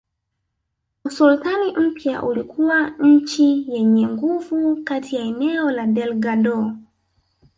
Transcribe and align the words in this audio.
Usultani 1.05 1.77
mpya 1.77 2.23
ulikuwa 2.23 2.89
nchi 2.89 3.71
yenye 3.71 4.07
nguvu 4.07 4.83
kati 4.83 5.15
ya 5.15 5.21
eneo 5.23 5.71
la 5.71 5.87
Delgado 5.87 6.71